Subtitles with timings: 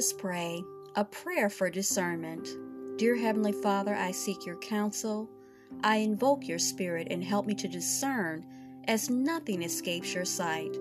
[0.00, 0.64] Us pray
[0.96, 2.48] a prayer for discernment.
[2.96, 5.28] Dear Heavenly Father, I seek your counsel.
[5.84, 8.46] I invoke your spirit and help me to discern
[8.88, 10.74] as nothing escapes your sight.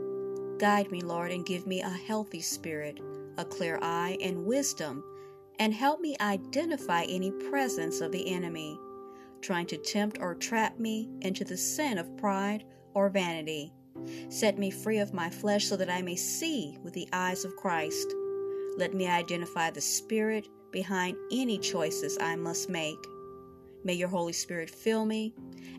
[0.58, 3.02] Guide me, Lord, and give me a healthy spirit,
[3.38, 5.04] a clear eye, and wisdom,
[5.60, 8.80] and help me identify any presence of the enemy,
[9.42, 13.74] trying to tempt or trap me into the sin of pride or vanity.
[14.30, 17.58] Set me free of my flesh so that I may see with the eyes of
[17.58, 18.16] Christ.
[18.80, 22.98] Let me identify the Spirit behind any choices I must make.
[23.84, 25.34] May your Holy Spirit fill me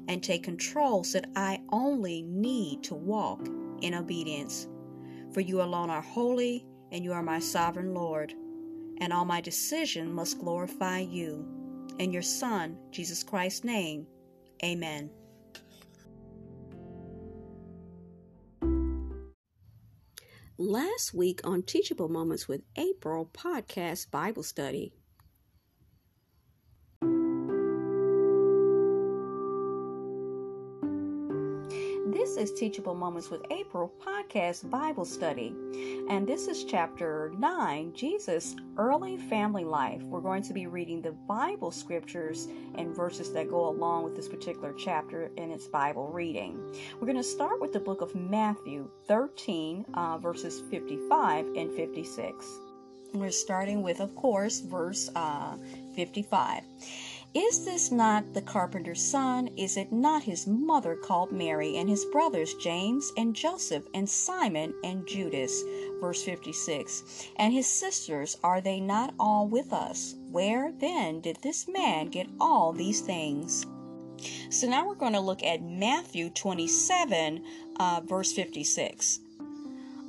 [0.07, 3.49] and take control so that I only need to walk
[3.81, 4.69] in obedience.
[5.33, 8.35] For you alone are holy and you are my sovereign Lord,
[8.99, 11.49] and all my decision must glorify you.
[11.99, 14.07] In your Son, Jesus Christ's name,
[14.63, 15.09] amen.
[20.63, 24.93] Last week on Teachable Moments with April podcast Bible study,
[32.41, 35.55] is Teachable Moments with April podcast Bible study.
[36.09, 40.03] And this is chapter 9 Jesus' Early Family Life.
[40.05, 44.27] We're going to be reading the Bible scriptures and verses that go along with this
[44.27, 46.59] particular chapter in its Bible reading.
[46.99, 52.47] We're going to start with the book of Matthew 13, uh, verses 55 and 56.
[53.13, 55.59] We're starting with, of course, verse uh,
[55.95, 56.63] 55.
[57.33, 59.51] Is this not the carpenter's son?
[59.57, 64.75] Is it not his mother called Mary, and his brothers James and Joseph, and Simon
[64.83, 65.63] and Judas?
[66.01, 67.29] Verse 56.
[67.37, 70.17] And his sisters, are they not all with us?
[70.33, 73.65] Where then did this man get all these things?
[74.51, 77.45] So now we're going to look at Matthew 27,
[77.79, 79.21] uh, verse 56.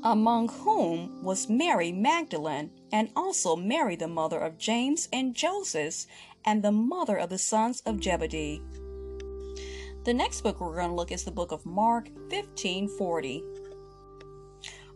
[0.04, 6.08] Among whom was Mary Magdalene, and also Mary, the mother of James and Joseph,
[6.46, 8.62] and the mother of the sons of Zebedee.
[10.04, 13.44] The next book we're going to look is the book of Mark 1540.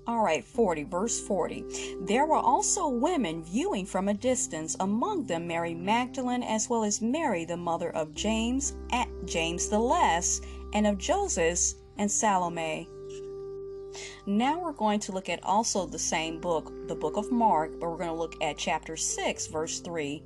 [0.08, 1.98] All right, 40, verse 40.
[2.02, 7.02] There were also women viewing from a distance, among them Mary Magdalene, as well as
[7.02, 10.42] Mary, the mother of James, at James the Less,
[10.74, 12.88] and of Joseph and Salome.
[14.28, 17.90] Now we're going to look at also the same book, the book of Mark, but
[17.90, 20.24] we're going to look at chapter 6, verse 3.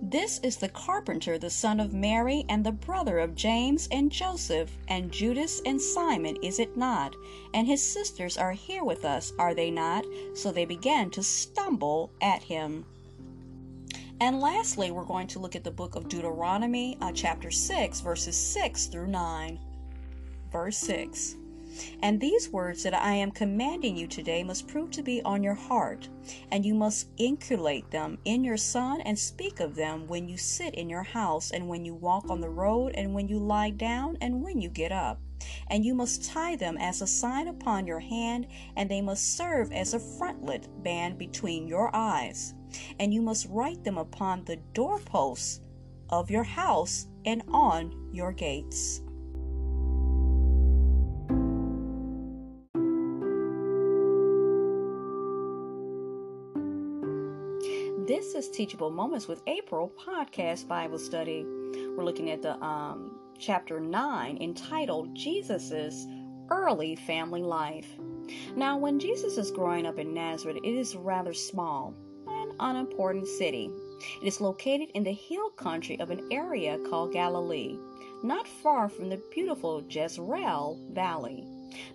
[0.00, 4.76] This is the carpenter, the son of Mary, and the brother of James and Joseph,
[4.88, 7.14] and Judas and Simon, is it not?
[7.54, 10.04] And his sisters are here with us, are they not?
[10.34, 12.84] So they began to stumble at him.
[14.20, 18.36] And lastly, we're going to look at the book of Deuteronomy, uh, chapter 6, verses
[18.36, 19.58] 6 through 9.
[20.50, 21.36] Verse 6.
[22.02, 25.54] And these words that I am commanding you today must prove to be on your
[25.54, 26.08] heart,
[26.50, 30.74] and you must inculcate them in your son and speak of them when you sit
[30.74, 34.16] in your house, and when you walk on the road, and when you lie down,
[34.20, 35.20] and when you get up.
[35.68, 38.46] And you must tie them as a sign upon your hand,
[38.76, 42.54] and they must serve as a frontlet band between your eyes.
[42.98, 45.60] And you must write them upon the doorposts
[46.08, 49.01] of your house and on your gates.
[58.42, 61.44] Is Teachable Moments with April podcast Bible study.
[61.46, 66.08] We're looking at the um, chapter 9 entitled Jesus's
[66.50, 67.86] Early Family Life.
[68.56, 71.94] Now, when Jesus is growing up in Nazareth, it is rather small
[72.26, 73.70] and unimportant city.
[74.20, 77.78] It is located in the hill country of an area called Galilee,
[78.24, 81.46] not far from the beautiful Jezreel Valley.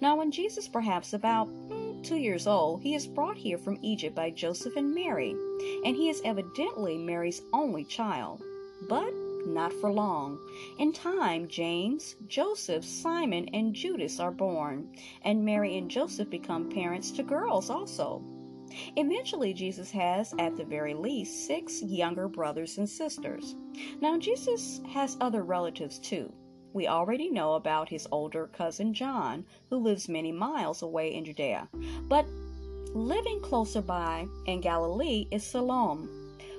[0.01, 4.15] Now, when Jesus, perhaps about mm, two years old, he is brought here from Egypt
[4.15, 5.31] by Joseph and Mary,
[5.85, 8.41] and he is evidently Mary's only child.
[8.87, 9.13] But
[9.47, 10.39] not for long.
[10.77, 14.89] In time, James, Joseph, Simon, and Judas are born,
[15.23, 18.21] and Mary and Joseph become parents to girls also.
[18.97, 23.55] Eventually, Jesus has, at the very least, six younger brothers and sisters.
[24.01, 26.33] Now, Jesus has other relatives too
[26.77, 31.67] we already know about his older cousin John, who lives many miles away in Judea.
[32.07, 32.27] But
[32.93, 36.07] living closer by in Galilee is Salome,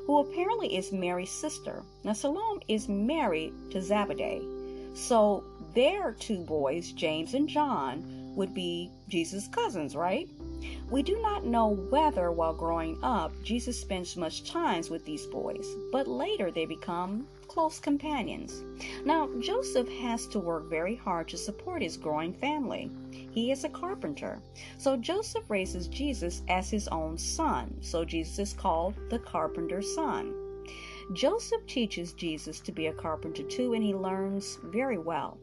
[0.07, 1.85] who apparently is Mary's sister.
[2.03, 4.43] Now, Salome is married to Zebedee.
[4.93, 10.29] So, their two boys, James and John, would be Jesus' cousins, right?
[10.91, 15.77] We do not know whether, while growing up, Jesus spends much time with these boys,
[15.93, 18.63] but later they become close companions.
[19.05, 22.89] Now, Joseph has to work very hard to support his growing family.
[23.33, 24.41] He is a carpenter.
[24.77, 27.77] So Joseph raises Jesus as his own son.
[27.81, 30.33] So Jesus is called the carpenter's son.
[31.15, 35.37] Joseph teaches Jesus to be a carpenter too, and he learns very well.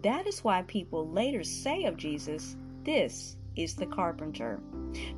[0.00, 4.60] That is why people later say of Jesus, This is the carpenter.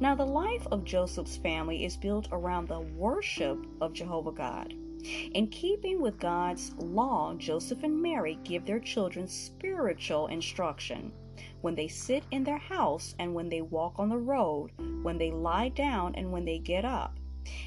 [0.01, 4.75] Now, the life of Joseph's family is built around the worship of Jehovah God.
[5.35, 11.13] In keeping with God's law, Joseph and Mary give their children spiritual instruction.
[11.61, 14.73] When they sit in their house and when they walk on the road,
[15.03, 17.19] when they lie down and when they get up.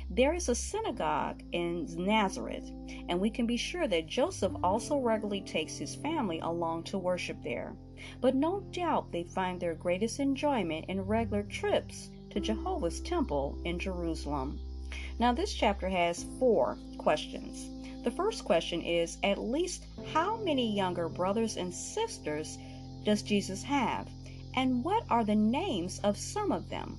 [0.09, 2.69] There is a synagogue in Nazareth,
[3.07, 7.42] and we can be sure that Joseph also regularly takes his family along to worship
[7.42, 7.77] there.
[8.19, 13.80] But no doubt they find their greatest enjoyment in regular trips to Jehovah's temple in
[13.80, 14.59] Jerusalem.
[15.19, 17.69] Now, this chapter has four questions.
[18.03, 22.57] The first question is at least how many younger brothers and sisters
[23.03, 24.07] does Jesus have?
[24.56, 26.97] And what are the names of some of them?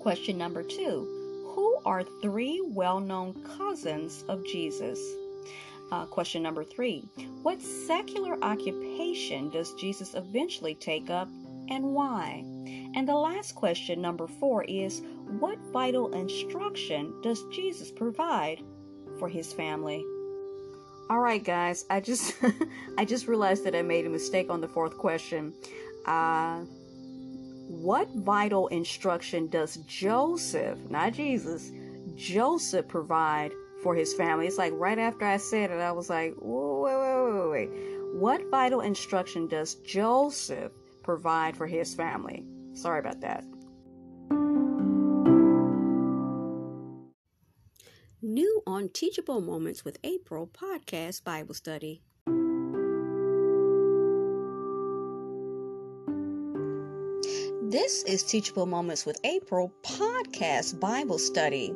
[0.00, 4.98] Question number two who are three well known cousins of Jesus?
[5.92, 7.08] Uh, question number three
[7.42, 11.28] What secular occupation does Jesus eventually take up
[11.68, 12.44] and why?
[12.96, 15.02] And the last question, number four, is
[15.40, 18.62] What vital instruction does Jesus provide
[19.18, 20.04] for his family?
[21.10, 22.34] All right, guys, I just
[22.98, 25.52] I just realized that I made a mistake on the fourth question.
[26.06, 26.60] Uh,
[27.68, 31.72] what vital instruction does Joseph, not Jesus,
[32.14, 33.52] Joseph provide
[33.82, 34.46] for his family?
[34.46, 37.70] It's like right after I said it, I was like, wait, wait, wait, wait.
[38.14, 40.72] What vital instruction does Joseph
[41.02, 42.44] provide for his family?
[42.74, 43.44] Sorry about that.
[48.74, 52.02] On Teachable Moments with April podcast Bible study.
[57.70, 61.72] This is Teachable Moments with April podcast Bible study.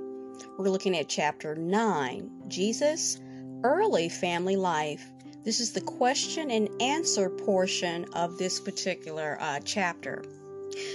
[0.58, 3.20] We're looking at chapter 9 Jesus,
[3.62, 5.06] Early Family Life.
[5.44, 10.24] This is the question and answer portion of this particular uh, chapter.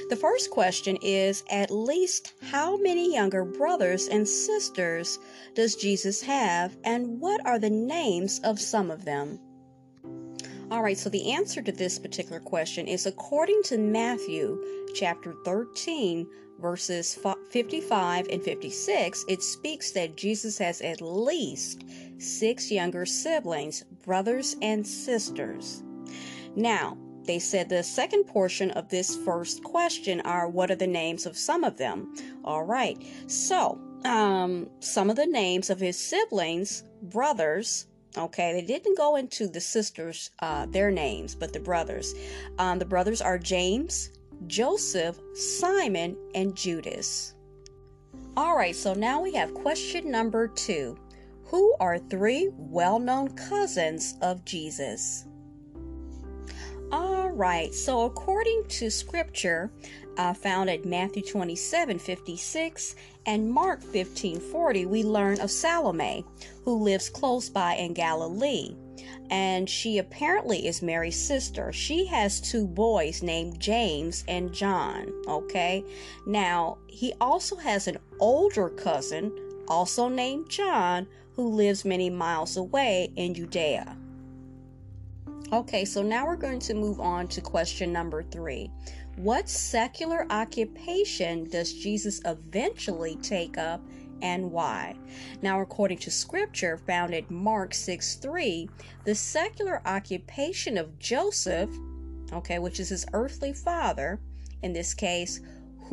[0.09, 5.19] The first question is At least how many younger brothers and sisters
[5.55, 9.39] does Jesus have, and what are the names of some of them?
[10.71, 14.59] All right, so the answer to this particular question is according to Matthew
[14.95, 16.27] chapter 13,
[16.59, 17.19] verses
[17.51, 21.83] 55 and 56, it speaks that Jesus has at least
[22.17, 25.83] six younger siblings, brothers and sisters.
[26.55, 31.25] Now, they said the second portion of this first question are what are the names
[31.25, 32.13] of some of them?
[32.43, 32.97] All right,
[33.27, 39.47] so um, some of the names of his siblings, brothers, Okay, they didn't go into
[39.47, 42.13] the sisters, uh, their names, but the brothers.
[42.59, 44.11] Um, the brothers are James,
[44.45, 47.33] Joseph, Simon, and Judas.
[48.37, 50.97] All right, so now we have question number two
[51.45, 55.25] Who are three well known cousins of Jesus?
[56.93, 59.71] All right, so according to scripture,
[60.19, 62.95] uh, found at Matthew 27 56
[63.25, 66.23] and Mark 15 40, we learn of Salome,
[66.63, 68.75] who lives close by in Galilee.
[69.31, 71.73] And she apparently is Mary's sister.
[71.73, 75.11] She has two boys named James and John.
[75.27, 75.83] Okay.
[76.27, 79.35] Now, he also has an older cousin,
[79.67, 83.97] also named John, who lives many miles away in Judea.
[85.53, 88.71] Okay, so now we're going to move on to question number three.
[89.17, 93.79] What secular occupation does Jesus eventually take up
[94.23, 94.95] and why?
[95.43, 98.67] Now, according to scripture found at Mark 6 3,
[99.03, 101.69] the secular occupation of Joseph,
[102.33, 104.19] okay, which is his earthly father,
[104.63, 105.39] in this case,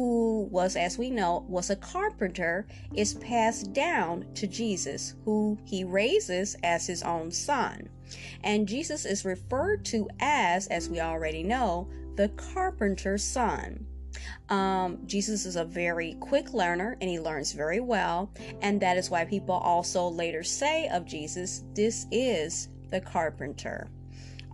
[0.00, 5.85] who was, as we know, was a carpenter, is passed down to Jesus, who he
[5.85, 7.87] raises as his own son.
[8.42, 13.85] And Jesus is referred to as, as we already know, the carpenter's son.
[14.49, 19.11] Um, Jesus is a very quick learner and he learns very well, and that is
[19.11, 23.87] why people also later say of Jesus, This is the carpenter.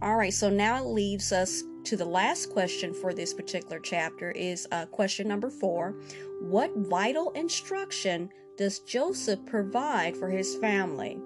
[0.03, 4.33] All right, so now it leaves us to the last question for this particular chapter
[4.33, 5.95] is uh, question number four.
[6.41, 8.29] What vital instruction
[8.59, 11.17] does Joseph provide for his family?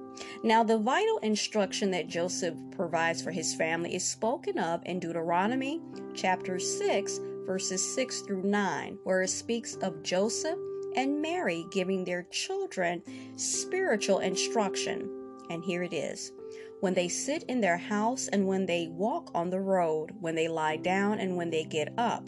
[0.42, 5.80] Now, the vital instruction that Joseph provides for his family is spoken of in Deuteronomy
[6.14, 10.58] chapter 6, verses 6 through 9, where it speaks of Joseph
[10.94, 13.02] and Mary giving their children
[13.36, 15.08] spiritual instruction.
[15.48, 16.32] And here it is
[16.80, 20.48] when they sit in their house and when they walk on the road, when they
[20.48, 22.26] lie down and when they get up.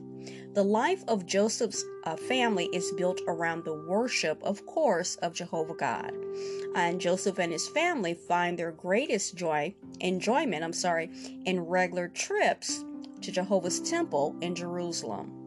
[0.55, 5.75] The life of Joseph's uh, family is built around the worship, of course, of Jehovah
[5.75, 6.13] God.
[6.75, 11.11] And Joseph and his family find their greatest joy, enjoyment, I'm sorry,
[11.47, 12.85] in regular trips
[13.23, 15.42] to Jehovah's temple in Jerusalem.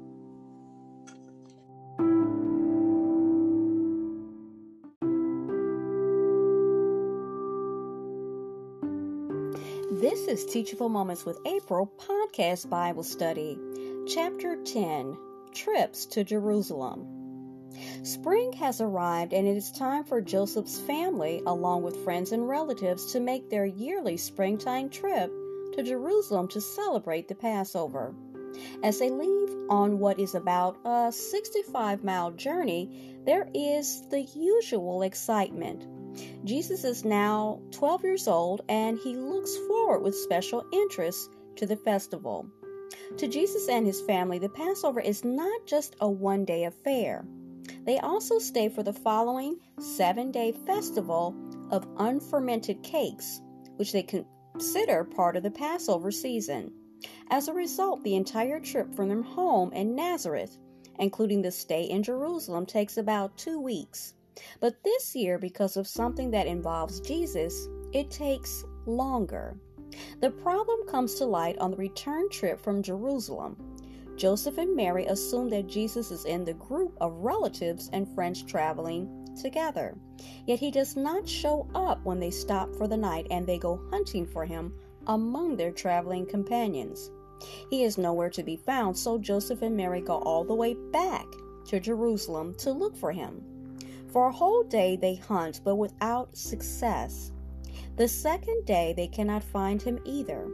[10.02, 13.58] This is Teachable Moments with April podcast Bible study,
[14.06, 15.18] chapter 10
[15.54, 17.72] Trips to Jerusalem.
[18.04, 23.14] Spring has arrived, and it is time for Joseph's family, along with friends and relatives,
[23.14, 25.32] to make their yearly springtime trip
[25.76, 28.14] to Jerusalem to celebrate the Passover.
[28.84, 35.04] As they leave on what is about a 65 mile journey, there is the usual
[35.04, 35.88] excitement.
[36.44, 41.78] Jesus is now 12 years old and he looks forward with special interest to the
[41.78, 42.48] festival.
[43.18, 47.26] To Jesus and his family, the Passover is not just a one day affair.
[47.86, 51.36] They also stay for the following seven day festival
[51.72, 53.42] of unfermented cakes,
[53.76, 56.72] which they consider part of the Passover season.
[57.30, 60.58] As a result, the entire trip from their home in Nazareth,
[60.98, 64.15] including the stay in Jerusalem, takes about two weeks.
[64.60, 69.58] But this year, because of something that involves Jesus, it takes longer.
[70.22, 73.56] The problem comes to light on the return trip from Jerusalem.
[74.18, 79.28] Joseph and Mary assume that Jesus is in the group of relatives and friends traveling
[79.42, 79.96] together.
[80.46, 83.82] Yet he does not show up when they stop for the night and they go
[83.92, 84.74] hunting for him
[85.08, 87.12] among their traveling companions.
[87.70, 91.26] He is nowhere to be found, so Joseph and Mary go all the way back
[91.66, 93.44] to Jerusalem to look for him.
[94.16, 97.34] For a whole day they hunt, but without success.
[97.98, 100.48] The second day they cannot find him either.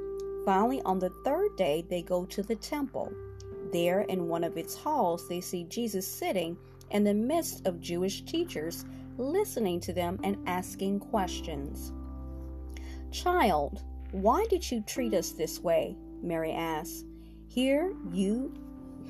[0.45, 3.13] Finally, on the third day, they go to the temple.
[3.71, 6.57] There, in one of its halls, they see Jesus sitting
[6.89, 8.83] in the midst of Jewish teachers,
[9.19, 11.93] listening to them and asking questions.
[13.11, 15.95] Child, why did you treat us this way?
[16.23, 17.03] Mary asks.
[17.47, 18.55] Here, you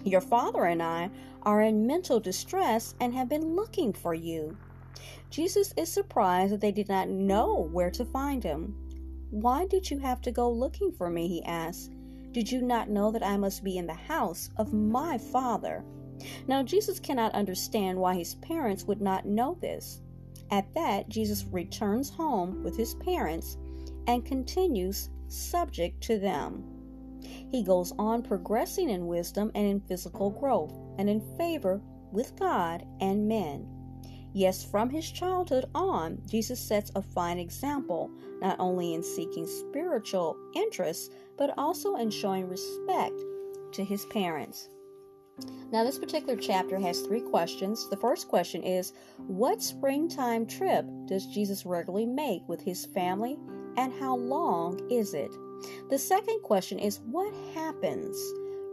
[0.03, 1.09] your father and I
[1.43, 4.57] are in mental distress and have been looking for you.
[5.29, 8.75] Jesus is surprised that they did not know where to find him.
[9.29, 11.27] Why did you have to go looking for me?
[11.27, 11.93] he asked.
[12.31, 15.83] Did you not know that I must be in the house of my Father?
[16.47, 20.01] Now, Jesus cannot understand why his parents would not know this.
[20.51, 23.57] At that, Jesus returns home with his parents
[24.07, 26.70] and continues subject to them.
[27.21, 32.85] He goes on progressing in wisdom and in physical growth and in favor with God
[32.99, 33.67] and men.
[34.33, 38.09] Yes, from his childhood on, Jesus sets a fine example,
[38.39, 43.19] not only in seeking spiritual interests, but also in showing respect
[43.73, 44.69] to his parents.
[45.71, 47.89] Now, this particular chapter has three questions.
[47.89, 53.37] The first question is What springtime trip does Jesus regularly make with his family,
[53.77, 55.31] and how long is it?
[55.89, 58.17] The second question is what happens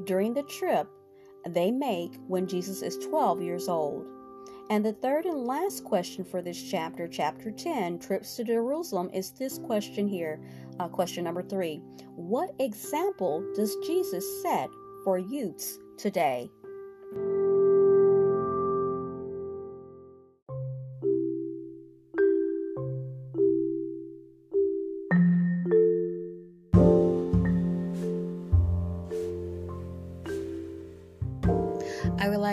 [0.05, 0.89] during the trip
[1.49, 4.07] they make when Jesus is 12 years old?
[4.71, 9.31] And the third and last question for this chapter, chapter 10, Trips to Jerusalem, is
[9.33, 10.41] this question here.
[10.79, 11.81] Uh, question number three
[12.15, 14.69] What example does Jesus set
[15.05, 16.51] for youths today?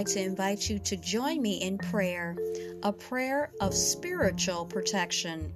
[0.06, 2.38] Like to invite you to join me in prayer,
[2.84, 5.52] a prayer of spiritual protection.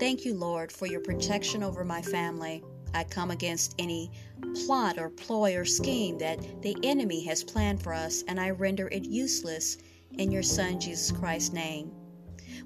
[0.00, 2.64] Thank you, Lord, for your protection over my family.
[2.92, 4.10] I come against any
[4.66, 8.88] plot or ploy or scheme that the enemy has planned for us, and I render
[8.88, 9.78] it useless
[10.18, 11.92] in your Son, Jesus Christ's name.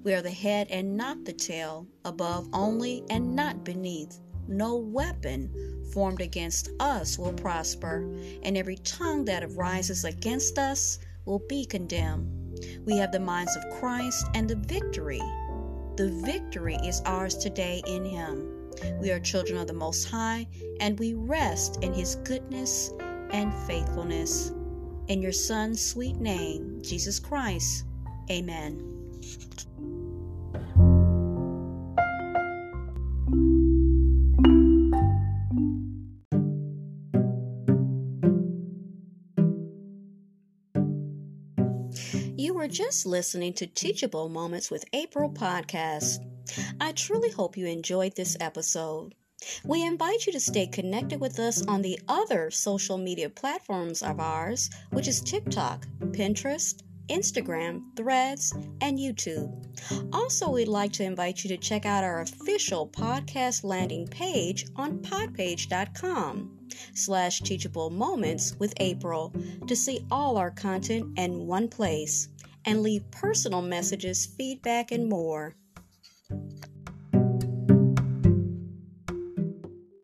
[0.02, 4.18] We are the head and not the tail, above only and not beneath.
[4.48, 5.50] No weapon
[5.92, 8.08] formed against us will prosper,
[8.42, 12.64] and every tongue that rises against us will be condemned.
[12.84, 15.22] We have the minds of Christ and the victory.
[15.96, 18.70] The victory is ours today in Him.
[19.00, 20.46] We are children of the Most High,
[20.80, 22.92] and we rest in His goodness
[23.30, 24.52] and faithfulness.
[25.08, 27.84] In your Son's sweet name, Jesus Christ.
[28.30, 28.96] Amen.
[42.76, 46.18] Just listening to Teachable Moments with April podcast.
[46.78, 49.14] I truly hope you enjoyed this episode.
[49.64, 54.20] We invite you to stay connected with us on the other social media platforms of
[54.20, 58.52] ours, which is TikTok, Pinterest, Instagram, Threads,
[58.82, 59.50] and YouTube.
[60.12, 64.98] Also, we'd like to invite you to check out our official podcast landing page on
[64.98, 66.58] podpage.com
[66.94, 69.32] slash teachable moments with April
[69.66, 72.28] to see all our content in one place
[72.66, 75.56] and leave personal messages, feedback, and more.